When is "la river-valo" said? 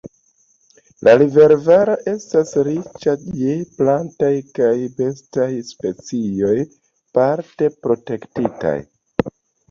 1.07-1.97